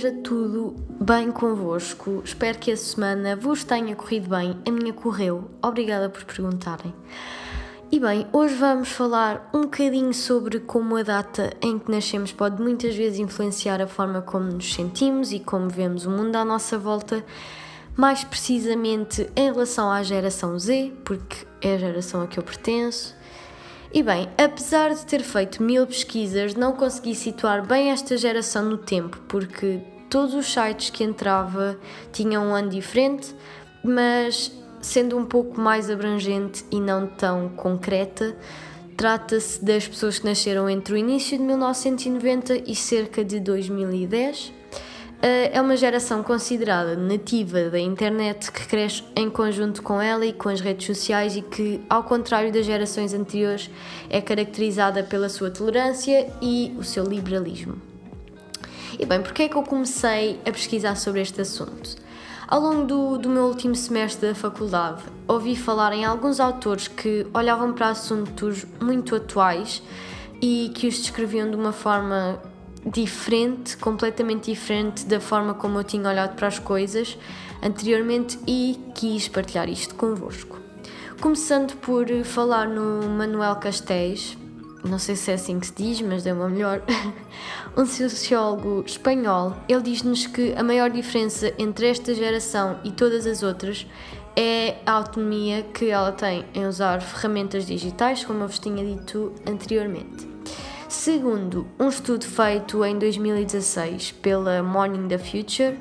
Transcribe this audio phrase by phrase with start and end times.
[0.00, 2.22] esteja tudo bem convosco.
[2.24, 4.56] Espero que a semana vos tenha corrido bem.
[4.66, 5.50] A minha correu.
[5.62, 6.94] Obrigada por perguntarem.
[7.92, 12.62] E bem, hoje vamos falar um bocadinho sobre como a data em que nascemos pode
[12.62, 16.78] muitas vezes influenciar a forma como nos sentimos e como vemos o mundo à nossa
[16.78, 17.22] volta,
[17.94, 23.14] mais precisamente em relação à geração Z, porque é a geração a que eu pertenço.
[23.92, 28.78] E bem, apesar de ter feito mil pesquisas, não consegui situar bem esta geração no
[28.78, 29.80] tempo, porque
[30.10, 31.78] todos os sites que entrava
[32.12, 33.34] tinham um ano diferente,
[33.82, 34.52] mas
[34.82, 38.36] sendo um pouco mais abrangente e não tão concreta,
[38.96, 44.52] trata-se das pessoas que nasceram entre o início de 1990 e cerca de 2010.
[45.22, 50.32] Eh, é uma geração considerada nativa da internet que cresce em conjunto com ela e
[50.32, 53.70] com as redes sociais e que, ao contrário das gerações anteriores,
[54.08, 57.89] é caracterizada pela sua tolerância e o seu liberalismo.
[59.00, 61.96] E bem, porquê é que eu comecei a pesquisar sobre este assunto?
[62.46, 67.26] Ao longo do, do meu último semestre da faculdade, ouvi falar em alguns autores que
[67.32, 69.82] olhavam para assuntos muito atuais
[70.42, 72.42] e que os descreviam de uma forma
[72.84, 77.16] diferente, completamente diferente da forma como eu tinha olhado para as coisas
[77.62, 80.58] anteriormente e quis partilhar isto convosco.
[81.22, 84.36] Começando por falar no Manuel Castells,
[84.84, 86.82] não sei se é assim que se diz, mas deu uma melhor,
[87.76, 93.42] um sociólogo espanhol, ele diz-nos que a maior diferença entre esta geração e todas as
[93.42, 93.86] outras
[94.36, 99.32] é a autonomia que ela tem em usar ferramentas digitais, como eu vos tinha dito
[99.46, 100.28] anteriormente.
[100.88, 105.78] Segundo um estudo feito em 2016 pela Morning the Future,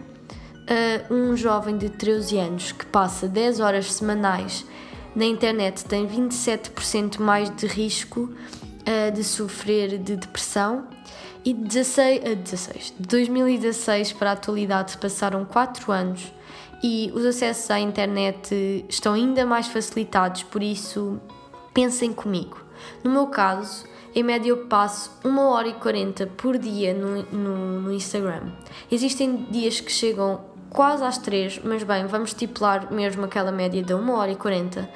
[1.09, 4.65] um jovem de 13 anos que passa 10 horas semanais
[5.15, 8.31] na internet tem 27% mais de risco
[9.13, 10.87] de sofrer de depressão
[11.43, 16.33] e de 16, uh, 16, de 2016 para a atualidade passaram 4 anos
[16.83, 21.19] e os acessos à internet estão ainda mais facilitados, por isso
[21.73, 22.57] pensem comigo.
[23.03, 23.85] No meu caso,
[24.15, 28.51] em média eu passo 1 hora e 40 por dia no, no, no Instagram.
[28.91, 33.93] Existem dias que chegam quase às 3, mas bem, vamos estipular mesmo aquela média de
[33.93, 34.89] 1 hora e 40.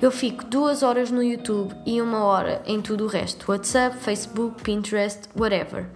[0.00, 4.62] Eu fico 2 horas no YouTube e 1 hora em tudo o resto: WhatsApp, Facebook,
[4.62, 5.88] Pinterest, whatever.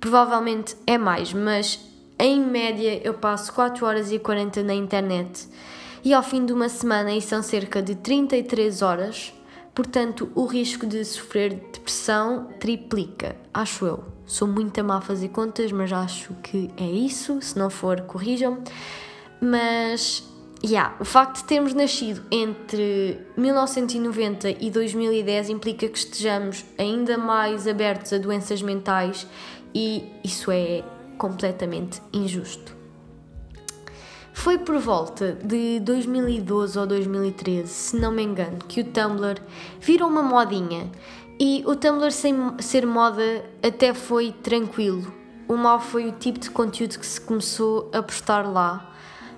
[0.00, 1.80] Provavelmente é mais, mas
[2.18, 5.48] em média eu passo 4 horas e 40 na internet
[6.04, 9.32] e ao fim de uma semana isso são cerca de 33 horas
[9.76, 14.15] Portanto, o risco de sofrer depressão triplica, acho eu.
[14.26, 17.40] Sou muito a má a fazer contas, mas acho que é isso.
[17.40, 18.58] Se não for, corrijam.
[19.40, 20.24] Mas,
[20.64, 27.68] yeah, o facto de termos nascido entre 1990 e 2010 implica que estejamos ainda mais
[27.68, 29.26] abertos a doenças mentais
[29.72, 30.82] e isso é
[31.16, 32.74] completamente injusto.
[34.32, 39.40] Foi por volta de 2012 ou 2013, se não me engano, que o Tumblr
[39.80, 40.90] virou uma modinha.
[41.38, 45.12] E o Tumblr sem ser moda até foi tranquilo.
[45.46, 48.95] O mal foi o tipo de conteúdo que se começou a postar lá.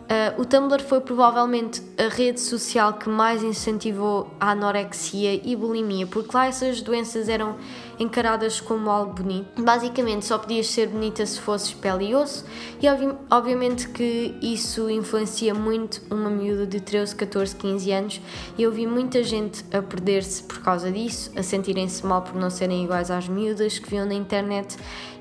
[0.09, 6.07] Uh, o Tumblr foi provavelmente a rede social que mais incentivou a anorexia e bulimia,
[6.07, 7.57] porque lá essas doenças eram
[7.99, 9.63] encaradas como algo bonito.
[9.63, 12.47] Basicamente, só podias ser bonita se fosses pele e osso,
[12.81, 18.21] e obvi obviamente que isso influencia muito uma miúda de 13, 14, 15 anos.
[18.57, 22.49] E eu vi muita gente a perder-se por causa disso, a sentirem-se mal por não
[22.49, 24.75] serem iguais às miúdas que viam na internet,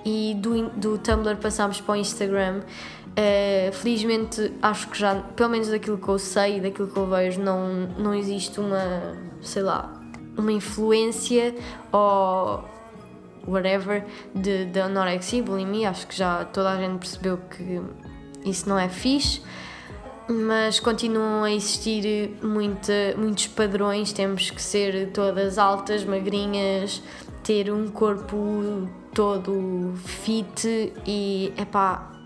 [0.05, 2.61] e do, do Tumblr passámos para o Instagram.
[3.17, 7.41] Uh, felizmente, acho que já, pelo menos daquilo que eu sei, daquilo que eu vejo,
[7.41, 9.91] não, não existe uma, sei lá,
[10.37, 11.55] uma influência
[11.91, 12.63] ou
[13.47, 15.89] whatever de, de anorexia e bulimia.
[15.89, 17.81] Acho que já toda a gente percebeu que
[18.45, 19.41] isso não é fixe,
[20.29, 24.13] mas continuam a existir muita, muitos padrões.
[24.13, 27.01] Temos que ser todas altas, magrinhas,
[27.43, 32.16] ter um corpo todo fit e epá,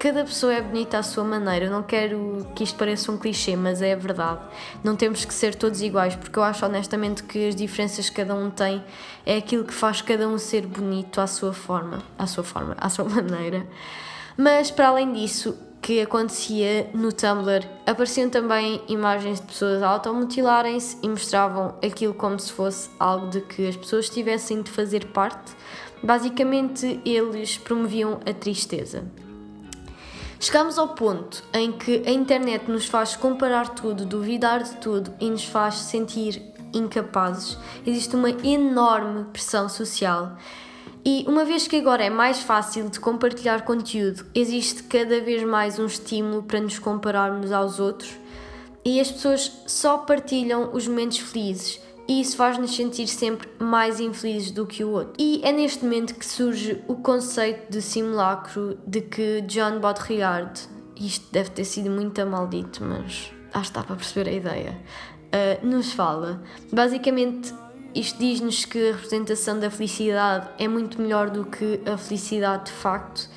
[0.00, 1.66] cada pessoa é bonita à sua maneira.
[1.66, 4.40] Eu não quero que isto pareça um clichê, mas é a verdade.
[4.82, 8.34] Não temos que ser todos iguais, porque eu acho honestamente que as diferenças que cada
[8.34, 8.82] um tem
[9.26, 12.88] é aquilo que faz cada um ser bonito à sua forma, à sua forma, à
[12.88, 13.66] sua maneira.
[14.38, 20.96] Mas para além disso, que acontecia no Tumblr, apareciam também imagens de pessoas a automutilarem-se
[21.02, 25.52] e mostravam aquilo como se fosse algo de que as pessoas tivessem de fazer parte.
[26.02, 29.04] Basicamente, eles promoviam a tristeza.
[30.42, 35.28] Chegamos ao ponto em que a internet nos faz comparar tudo, duvidar de tudo e
[35.28, 36.42] nos faz sentir
[36.72, 37.58] incapazes.
[37.86, 40.38] Existe uma enorme pressão social
[41.04, 45.78] E uma vez que agora é mais fácil de compartilhar conteúdo, existe cada vez mais
[45.78, 48.10] um estímulo para nos compararmos aos outros
[48.82, 54.50] e as pessoas só partilham os momentos felizes e isso faz-nos sentir sempre mais infelizes
[54.50, 55.12] do que o outro.
[55.16, 60.60] E é neste momento que surge o conceito de simulacro de que John Baudrillard,
[60.96, 64.80] isto deve ter sido muito maldito, mas acho que está para perceber a ideia,
[65.62, 66.42] uh, nos fala.
[66.72, 67.54] Basicamente,
[67.94, 72.72] isto diz-nos que a representação da felicidade é muito melhor do que a felicidade de
[72.72, 73.30] facto.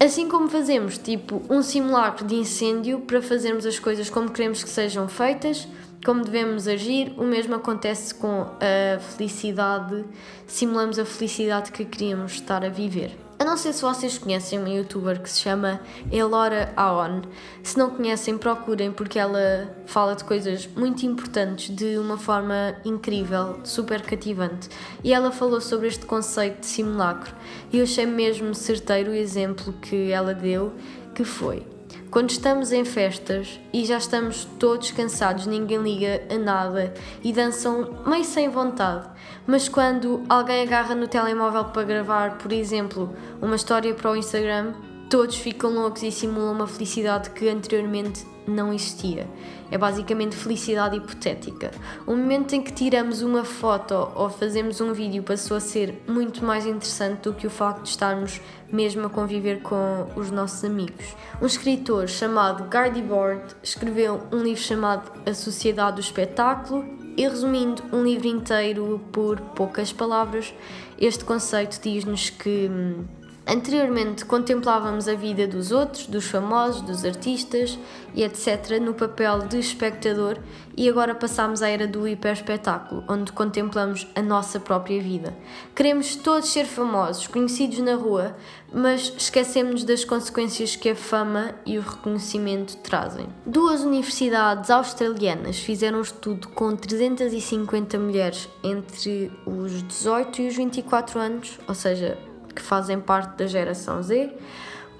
[0.00, 4.68] Assim como fazemos tipo um simulacro de incêndio para fazermos as coisas como queremos que
[4.68, 5.68] sejam feitas,
[6.06, 10.04] como devemos agir, o mesmo acontece com a felicidade,
[10.46, 13.18] simulamos a felicidade que queríamos estar a viver.
[13.40, 15.80] Eu não sei se vocês conhecem uma youtuber que se chama
[16.12, 17.22] Elora Aon.
[17.60, 23.58] Se não conhecem, procurem porque ela fala de coisas muito importantes de uma forma incrível,
[23.64, 24.68] super cativante.
[25.02, 27.34] E ela falou sobre este conceito de simulacro.
[27.72, 30.72] E eu achei mesmo certeiro o exemplo que ela deu,
[31.16, 31.66] que foi
[32.10, 38.02] quando estamos em festas e já estamos todos cansados, ninguém liga a nada e dançam
[38.06, 39.08] meio sem vontade,
[39.46, 44.74] mas quando alguém agarra no telemóvel para gravar, por exemplo, uma história para o Instagram,
[45.10, 49.28] todos ficam loucos e simulam uma felicidade que anteriormente não existia.
[49.70, 51.70] É basicamente felicidade hipotética.
[52.06, 56.44] O momento em que tiramos uma foto ou fazemos um vídeo passou a ser muito
[56.44, 58.40] mais interessante do que o facto de estarmos
[58.70, 61.16] mesmo a conviver com os nossos amigos.
[61.40, 66.84] Um escritor chamado Gardy Bord escreveu um livro chamado A Sociedade do Espetáculo
[67.16, 70.52] e resumindo um livro inteiro por poucas palavras,
[70.98, 73.04] este conceito diz-nos que hum,
[73.48, 77.78] Anteriormente contemplávamos a vida dos outros, dos famosos, dos artistas
[78.12, 78.80] e etc.
[78.82, 80.38] no papel de espectador
[80.76, 85.32] e agora passamos à era do hiperespetáculo, onde contemplamos a nossa própria vida.
[85.76, 88.36] Queremos todos ser famosos, conhecidos na rua,
[88.74, 93.28] mas esquecemos das consequências que a fama e o reconhecimento trazem.
[93.46, 101.20] Duas universidades australianas fizeram um estudo com 350 mulheres entre os 18 e os 24
[101.20, 102.18] anos, ou seja,
[102.56, 104.32] que fazem parte da geração Z,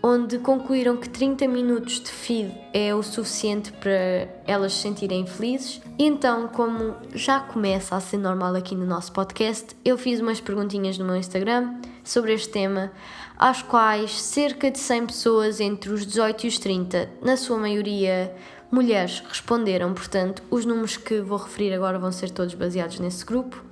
[0.02, 5.80] onde concluíram que 30 minutos de feed é o suficiente para elas se sentirem felizes.
[5.98, 10.40] E então, como já começa a ser normal aqui no nosso podcast, eu fiz umas
[10.40, 12.92] perguntinhas no meu Instagram sobre este tema,
[13.36, 18.32] às quais cerca de 100 pessoas entre os 18 e os 30, na sua maioria
[18.70, 19.94] mulheres, responderam.
[19.94, 23.62] Portanto, os números que vou referir agora vão ser todos baseados nesse grupo.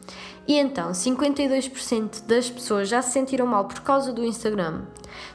[0.47, 4.83] E então, 52% das pessoas já se sentiram mal por causa do Instagram.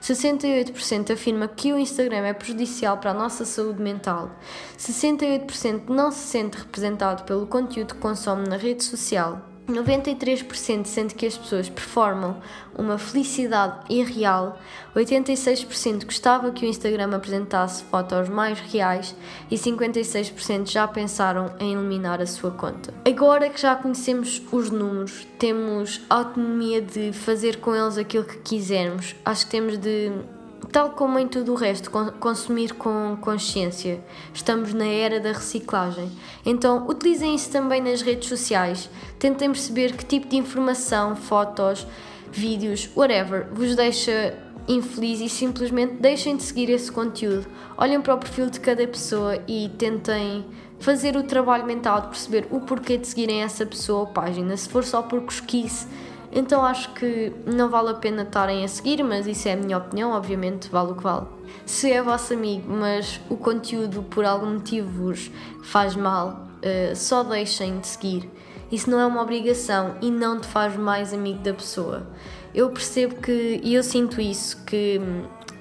[0.02, 4.32] 68% afirma que o Instagram é prejudicial para a nossa saúde mental.
[4.78, 9.49] 68% não se sente representado pelo conteúdo que consome na rede social.
[9.72, 12.38] 93% sente que as pessoas performam
[12.78, 14.60] uma felicidade irreal,
[14.96, 19.16] 86% gostava que o Instagram apresentasse fotos mais reais
[19.52, 22.94] e 56% já pensaram em eliminar a sua conta.
[23.06, 29.16] Agora que já conhecemos os números, temos autonomia de fazer com eles aquilo que quisermos,
[29.26, 30.12] acho que temos de
[30.72, 31.90] Tal como em tudo o resto,
[32.20, 34.04] consumir com consciência.
[34.34, 36.12] Estamos na era da reciclagem.
[36.46, 38.90] Então, utilizem isso também nas redes sociais.
[39.18, 41.88] Tentem perceber que tipo de informação, fotos,
[42.32, 44.38] vídeos, whatever, vos deixa
[44.68, 47.48] infeliz e simplesmente deixem de seguir esse conteúdo.
[47.76, 50.46] Olhem para o perfil de cada pessoa e tentem
[50.80, 54.56] fazer o trabalho mental de perceber o porquê de seguirem essa pessoa ou página.
[54.56, 55.88] Se for só por cosquice,
[56.32, 59.78] então acho que não vale a pena estarem a seguir, mas isso é a minha
[59.78, 61.26] opinião, obviamente vale o que vale.
[61.66, 65.32] Se é vosso amigo, mas o conteúdo por algum motivo vos
[65.64, 68.30] faz mal, uh, só deixem de seguir.
[68.72, 72.08] Isso não é uma obrigação e não te faz mais amigo da pessoa.
[72.54, 75.02] Eu percebo que, e eu sinto isso, que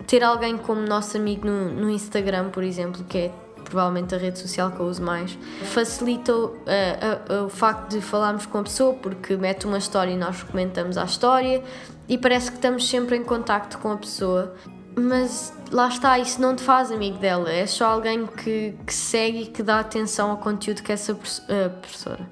[0.07, 3.33] ter alguém como nosso amigo no, no Instagram, por exemplo, que é
[3.69, 8.47] provavelmente a rede social que eu uso mais, facilita uh, uh, o facto de falarmos
[8.47, 11.63] com a pessoa porque mete uma história e nós comentamos a história
[12.09, 14.55] e parece que estamos sempre em contacto com a pessoa.
[14.97, 19.43] Mas lá está, isso não te faz amigo dela, é só alguém que, que segue
[19.43, 22.29] e que dá atenção ao conteúdo que essa uh, professora,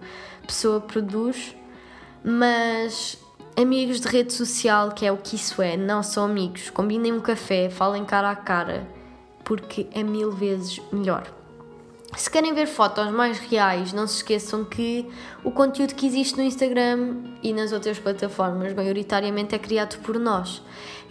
[0.47, 1.55] pessoa produz.
[2.25, 3.17] Mas
[3.57, 6.71] amigos de rede social, que é o que isso é, não são amigos.
[6.71, 8.96] Combinem um café, falem cara a cara
[9.47, 11.33] porque é mil vezes melhor.
[12.17, 15.09] Se querem ver fotos mais reais, não se esqueçam que
[15.45, 20.63] o conteúdo que existe no Instagram e nas outras plataformas, maioritariamente, é criado por nós.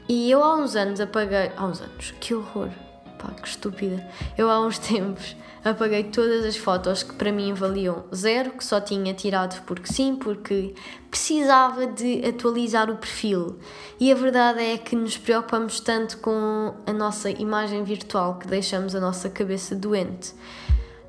[0.09, 1.51] E eu há uns anos apaguei.
[1.55, 2.84] Há uns anos, que horror!
[3.25, 4.07] Pá, que estúpida.
[4.37, 8.79] Eu há uns tempos apaguei todas as fotos que para mim valiam zero, que só
[8.79, 10.75] tinha tirado porque sim, porque
[11.09, 13.57] precisava de atualizar o perfil.
[13.99, 18.93] E a verdade é que nos preocupamos tanto com a nossa imagem virtual que deixamos
[18.93, 20.33] a nossa cabeça doente.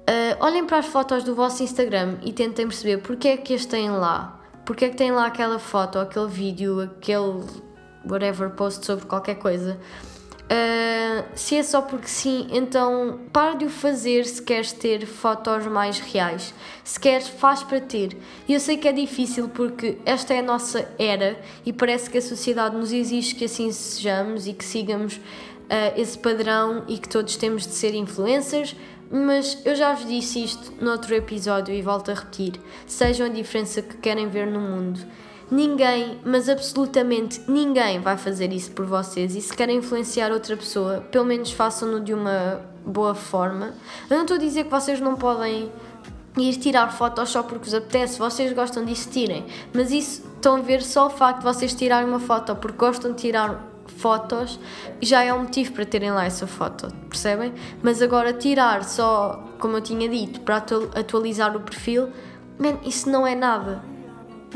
[0.09, 3.67] Uh, olhem para as fotos do vosso Instagram e tentem perceber porque é que as
[3.67, 4.41] têm lá.
[4.65, 7.45] Porque é que têm lá aquela foto, aquele vídeo, aquele
[8.09, 9.79] whatever post sobre qualquer coisa
[10.47, 15.67] Uh, se é só porque sim, então para de o fazer se queres ter fotos
[15.67, 16.55] mais reais.
[16.85, 18.17] Se queres, faz para ter.
[18.47, 22.19] E eu sei que é difícil porque esta é a nossa era e parece que
[22.19, 25.21] a sociedade nos exige que assim sejamos e que sigamos uh,
[25.97, 28.77] esse padrão e que todos temos de ser influencers.
[29.11, 33.83] Mas eu já vos disse isto noutro episódio e volto a repetir: sejam a diferença
[33.83, 35.01] que querem ver no mundo.
[35.51, 39.37] Ninguém, mas absolutamente ninguém vai fazer isso por vocês.
[39.37, 43.73] E se querem influenciar outra pessoa, pelo menos façam-no de uma boa forma.
[44.11, 45.71] Eu não estou a dizer que vocês não podem
[46.37, 49.47] ir tirar fotos só porque vos apetece, vocês gostam disso, tirem.
[49.73, 53.13] Mas isso estão a ver só o facto de vocês tirarem uma foto porque gostam
[53.13, 54.59] de tirar fotos
[55.01, 57.55] já é um motivo para terem lá essa foto, percebem?
[57.83, 62.09] Mas agora tirar só, como eu tinha dito, para atualizar o perfil,
[62.59, 63.96] man, isso não é nada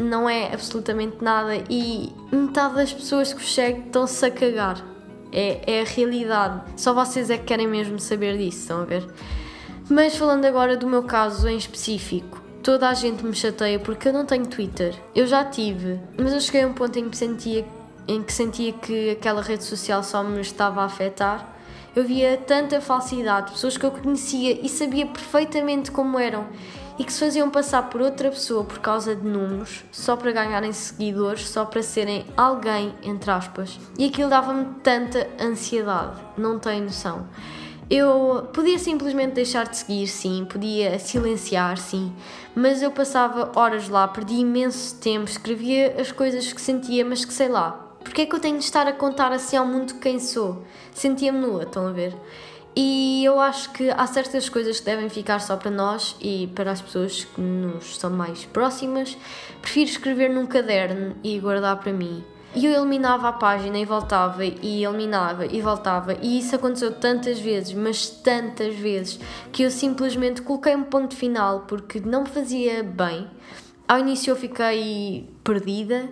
[0.01, 4.85] não é absolutamente nada e metade das pessoas que vos seguem estão-se a cagar.
[5.33, 6.63] É, é a realidade.
[6.77, 9.07] Só vocês é que querem mesmo saber disso, estão a ver?
[9.89, 14.13] Mas falando agora do meu caso em específico, toda a gente me chateia porque eu
[14.13, 14.95] não tenho Twitter.
[15.15, 17.65] Eu já tive, mas eu cheguei a um ponto em que sentia,
[18.09, 21.57] em que, sentia que aquela rede social só me estava a afetar.
[21.95, 26.47] Eu via tanta falsidade, pessoas que eu conhecia e sabia perfeitamente como eram
[27.01, 30.71] e que se faziam passar por outra pessoa por causa de números, só para ganharem
[30.71, 33.81] seguidores, só para serem alguém, entre aspas.
[33.99, 37.27] E aquilo dava-me tanta ansiedade, não tenho noção.
[37.89, 42.13] Eu podia simplesmente deixar de seguir, sim, podia silenciar, sim,
[42.55, 47.33] mas eu passava horas lá, perdi imenso tempo, escrevia as coisas que sentia, mas que
[47.33, 47.81] sei lá.
[48.05, 50.65] Porque é que eu tenho de estar a contar assim ao mundo quem sou?
[50.93, 52.15] Sentia-me nua, estão a ver?
[52.75, 56.71] E eu acho que há certas coisas que devem ficar só para nós e para
[56.71, 59.17] as pessoas que nos são mais próximas.
[59.61, 62.25] Prefiro escrever num caderno e guardar para mim.
[62.55, 67.39] E eu eliminava a página e voltava, e eliminava e voltava, e isso aconteceu tantas
[67.39, 69.21] vezes, mas tantas vezes,
[69.53, 73.29] que eu simplesmente coloquei um ponto final porque não me fazia bem.
[73.87, 76.09] Ao início eu fiquei perdida,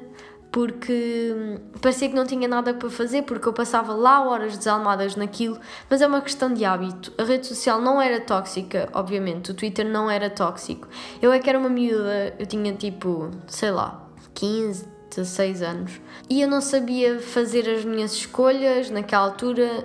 [0.51, 5.15] porque hum, parecia que não tinha nada para fazer, porque eu passava lá horas desalmadas
[5.17, 7.13] naquilo, mas é uma questão de hábito.
[7.19, 10.89] A rede social não era tóxica, obviamente, o Twitter não era tóxico.
[11.21, 16.41] Eu é que era uma miúda, eu tinha tipo, sei lá, 15, 16 anos, e
[16.41, 19.85] eu não sabia fazer as minhas escolhas naquela altura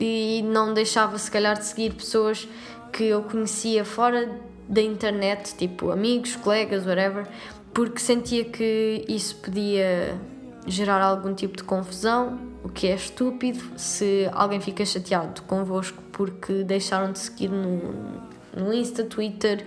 [0.00, 2.48] e não deixava, se calhar, de seguir pessoas
[2.92, 4.30] que eu conhecia fora
[4.68, 7.26] da internet, tipo amigos, colegas, whatever
[7.72, 10.18] porque sentia que isso podia
[10.66, 16.64] gerar algum tipo de confusão, o que é estúpido se alguém fica chateado convosco porque
[16.64, 18.20] deixaram de seguir no,
[18.54, 19.64] no Insta, Twitter,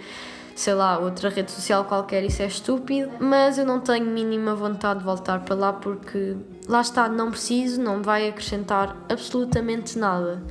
[0.55, 4.99] sei lá, outra rede social qualquer, isso é estúpido, mas eu não tenho mínima vontade
[4.99, 6.35] de voltar para lá porque
[6.67, 10.43] lá está, não preciso, não vai acrescentar absolutamente nada.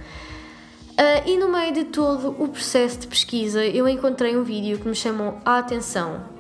[0.93, 4.89] Uh, e no meio de todo o processo de pesquisa, eu encontrei um vídeo que
[4.89, 6.40] me chamou a atenção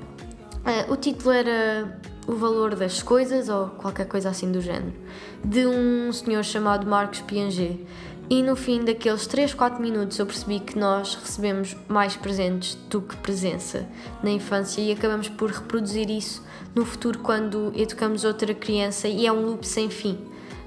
[0.60, 4.92] Uh, o título era O Valor das Coisas, ou qualquer coisa assim do género,
[5.44, 7.86] de um senhor chamado Marcos Piaget.
[8.28, 13.02] E no fim daqueles 3, 4 minutos eu percebi que nós recebemos mais presentes do
[13.02, 13.88] que presença
[14.22, 19.32] na infância e acabamos por reproduzir isso no futuro quando educamos outra criança e é
[19.32, 20.16] um loop sem fim.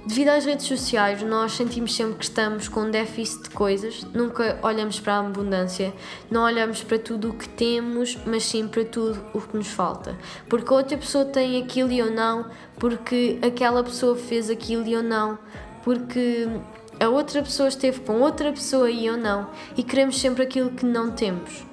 [0.05, 4.59] Devido às redes sociais, nós sentimos sempre que estamos com um déficit de coisas, nunca
[4.61, 5.93] olhamos para a abundância,
[6.29, 10.17] não olhamos para tudo o que temos, mas sim para tudo o que nos falta.
[10.49, 12.45] Porque outra pessoa tem aquilo e eu não,
[12.77, 15.39] porque aquela pessoa fez aquilo e eu não,
[15.85, 16.49] porque
[16.99, 20.85] a outra pessoa esteve com outra pessoa e eu não, e queremos sempre aquilo que
[20.85, 21.65] não temos.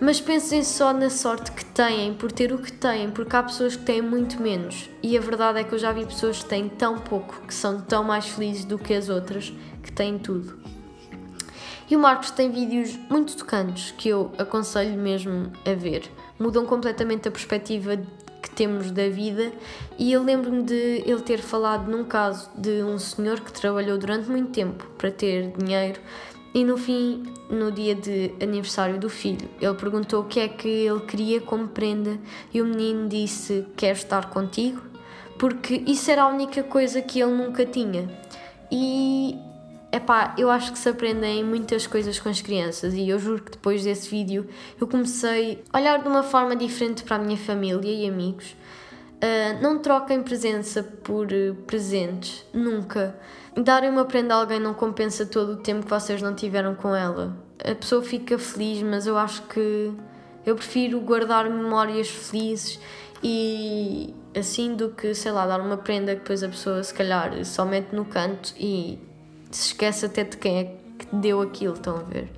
[0.00, 3.76] Mas pensem só na sorte que têm por ter o que têm, porque há pessoas
[3.76, 4.88] que têm muito menos.
[5.02, 7.82] E a verdade é que eu já vi pessoas que têm tão pouco, que são
[7.82, 9.52] tão mais felizes do que as outras,
[9.82, 10.58] que têm tudo.
[11.90, 16.10] E o Marcos tem vídeos muito tocantes que eu aconselho mesmo a ver.
[16.38, 17.98] Mudam completamente a perspectiva
[18.40, 19.52] que temos da vida.
[19.98, 24.30] E eu lembro-me de ele ter falado num caso de um senhor que trabalhou durante
[24.30, 26.00] muito tempo para ter dinheiro
[26.52, 30.68] e no fim, no dia de aniversário do filho, ele perguntou o que é que
[30.68, 32.18] ele queria como prenda
[32.52, 34.82] e o menino disse: Quero estar contigo,
[35.38, 38.08] porque isso era a única coisa que ele nunca tinha.
[38.70, 39.38] E
[39.92, 43.52] epá, eu acho que se aprendem muitas coisas com as crianças e eu juro que
[43.52, 44.48] depois desse vídeo
[44.80, 48.56] eu comecei a olhar de uma forma diferente para a minha família e amigos.
[49.22, 53.14] Uh, não troquem presença por uh, presentes, nunca.
[53.54, 56.94] Darem uma prenda a alguém não compensa todo o tempo que vocês não tiveram com
[56.94, 57.36] ela.
[57.62, 59.92] A pessoa fica feliz, mas eu acho que
[60.46, 62.80] eu prefiro guardar memórias felizes
[63.22, 67.44] e assim do que, sei lá, dar uma prenda que depois a pessoa se calhar
[67.44, 68.98] só mete no canto e
[69.50, 70.64] se esquece até de quem é
[70.98, 72.30] que deu aquilo, estão a ver?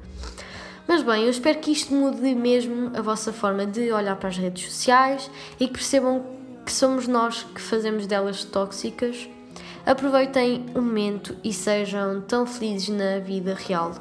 [0.89, 4.37] Mas bem, eu espero que isto mude mesmo a vossa forma de olhar para as
[4.37, 6.42] redes sociais e que percebam
[6.73, 9.29] que somos nós que fazemos delas tóxicas.
[9.85, 13.93] Aproveitem o momento e sejam tão felizes na vida real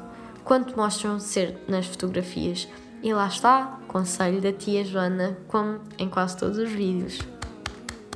[0.42, 2.66] quanto mostram ser nas fotografias.
[3.02, 7.18] E lá está, conselho da tia Joana, como em quase todos os vídeos.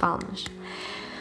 [0.00, 0.46] Palmas.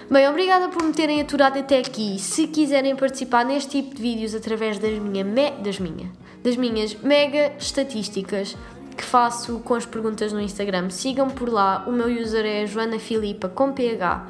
[0.10, 2.18] Bem, obrigada por me terem aturado até aqui.
[2.18, 5.52] Se quiserem participar neste tipo de vídeos através das, minha me...
[5.62, 6.10] das, minha...
[6.42, 8.56] das minhas mega estatísticas
[8.96, 11.84] que faço com as perguntas no Instagram, sigam por lá.
[11.88, 14.28] O meu user é Joana Filipa com PH.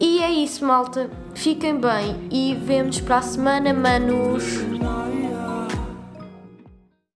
[0.00, 1.10] E é isso, malta.
[1.34, 4.44] Fiquem bem e vemos para a semana, manos.